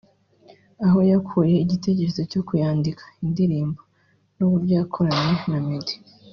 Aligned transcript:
Aho 0.85 0.99
yakuye 1.11 1.55
igitekerezo 1.63 2.21
cyo 2.31 2.41
kuyandika 2.47 3.03
(indirimbo) 3.25 3.79
n’uburyo 4.37 4.73
yakoranye 4.79 5.33
na 5.49 5.59
Meddy 5.67 5.95